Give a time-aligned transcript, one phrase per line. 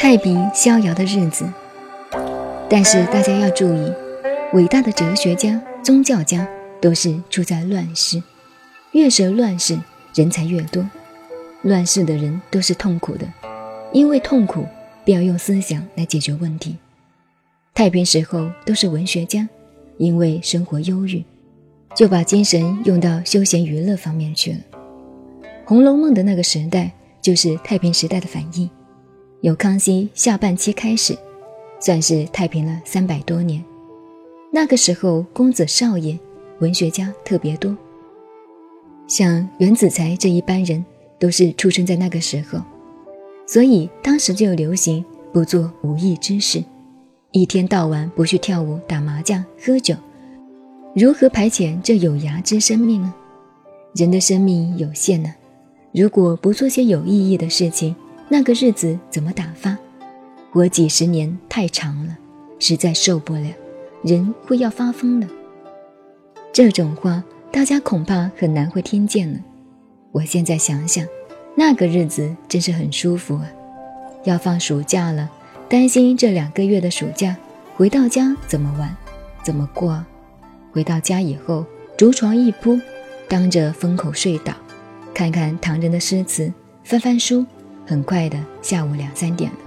[0.00, 1.46] 太平逍遥的日子。
[2.70, 3.92] 但是大家要注意，
[4.54, 6.48] 伟大的哲学家、宗教家
[6.80, 8.20] 都是处在乱世，
[8.92, 9.78] 越是乱世，
[10.14, 10.88] 人才越多。
[11.60, 13.26] 乱世的人都是痛苦的，
[13.92, 14.64] 因为痛苦，
[15.04, 16.78] 便要用思想来解决问题。
[17.74, 19.46] 太平时候都是文学家，
[19.98, 21.22] 因为生活忧郁，
[21.94, 24.58] 就把精神用到休闲娱乐方面去了。
[25.66, 28.68] 《红楼梦》的那个时代，就是太平时代的反应，
[29.40, 31.16] 由康熙下半期开始。
[31.82, 33.64] 算是太平了三百多年。
[34.52, 36.18] 那个时候，公子少爷、
[36.58, 37.74] 文学家特别多，
[39.06, 40.84] 像袁子才这一般人，
[41.18, 42.60] 都是出生在那个时候，
[43.46, 46.62] 所以当时就流行不做无益之事，
[47.32, 49.94] 一天到晚不去跳舞、打麻将、喝酒，
[50.94, 53.14] 如何排遣这有涯之生命呢？
[53.94, 55.32] 人的生命有限呢，
[55.94, 57.96] 如果不做些有意义的事情，
[58.32, 59.76] 那个日子怎么打发？
[60.52, 62.16] 活几十年太长了，
[62.60, 63.48] 实在受不了，
[64.04, 65.26] 人会要发疯的。
[66.52, 69.40] 这种话大家恐怕很难会听见了。
[70.12, 71.04] 我现在想想，
[71.56, 73.46] 那个日子真是很舒服啊！
[74.22, 75.28] 要放暑假了，
[75.68, 77.36] 担心这两个月的暑假
[77.74, 78.96] 回到家怎么玩，
[79.42, 80.04] 怎么过。
[80.70, 82.78] 回到家以后，竹床一铺，
[83.28, 84.54] 当着风口睡倒，
[85.12, 86.52] 看看唐人的诗词，
[86.84, 87.44] 翻翻书，
[87.90, 89.58] 很快的下午两三点了。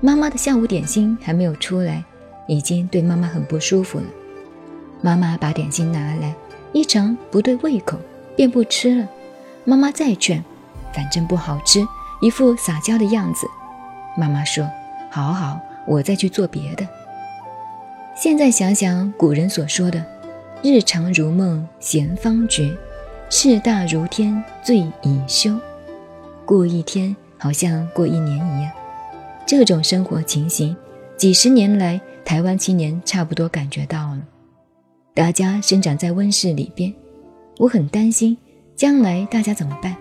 [0.00, 2.02] 妈妈的下午点心还没有出来，
[2.48, 4.06] 已经对妈妈很不舒服了。
[5.00, 6.34] 妈妈把点心拿来，
[6.72, 7.96] 一尝不对胃口，
[8.34, 9.08] 便不吃了。
[9.62, 10.42] 妈妈再劝，
[10.92, 11.86] 反正不好吃，
[12.20, 13.46] 一副撒娇的样子。
[14.16, 14.68] 妈妈说
[15.08, 16.84] ：“好好，我再去做别的。”
[18.20, 20.04] 现在想想古人所说的
[20.60, 22.76] “日长如梦，闲方觉；
[23.30, 25.56] 事大如天，醉已休”，
[26.44, 28.70] 过一天好像过一年一样。
[29.44, 30.76] 这种生活情形，
[31.16, 34.20] 几十年来，台湾青年差不多感觉到了。
[35.12, 36.94] 大家生长在温室里边，
[37.58, 38.36] 我很担心
[38.76, 39.96] 将来大家怎么办？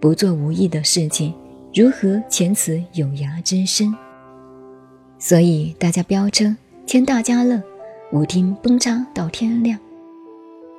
[0.00, 1.34] 不做无益的事情，
[1.74, 3.92] 如何遣此有涯之身？
[5.18, 6.54] 所以大家飙车，
[6.86, 7.60] 签大家乐，
[8.12, 9.76] 舞厅蹦嚓到天亮。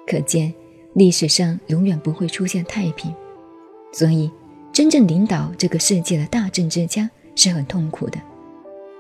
[0.08, 0.54] 可见
[0.94, 3.14] 历史上永远不会出现太平。
[3.92, 4.32] 所以，
[4.74, 7.10] 真正领导这个世界的大政治家。
[7.36, 8.20] 是很痛苦的。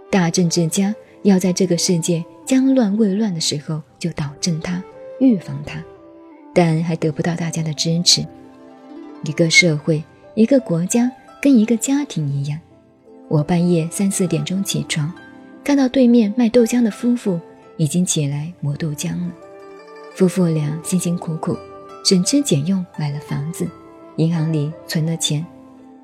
[0.09, 4.81] 大政治家要在这个世界将乱未乱的时候就导正它、
[5.19, 5.83] 预防它，
[6.53, 8.25] 但还得不到大家的支持。
[9.25, 10.01] 一个社会、
[10.35, 12.57] 一个国家跟一个家庭一样，
[13.27, 15.11] 我半夜三四点钟起床，
[15.61, 17.37] 看到对面卖豆浆的夫妇
[17.75, 19.33] 已经起来磨豆浆了。
[20.15, 21.57] 夫妇俩辛辛苦苦、
[22.05, 23.67] 省吃俭用买了房子，
[24.15, 25.45] 银行里存了钱，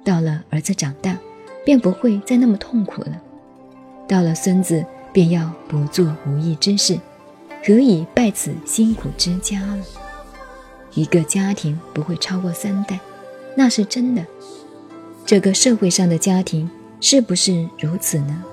[0.06, 1.18] 到了儿子长大。
[1.66, 3.20] 便不会再那么痛苦了。
[4.08, 7.00] 到了孙子，便要不做无益之事，
[7.66, 9.84] 何以拜此辛苦之家了？
[10.94, 13.00] 一个家庭不会超过三代，
[13.58, 14.24] 那是真的。
[15.26, 16.70] 这个社会上的家庭
[17.02, 18.44] 是不是如此呢？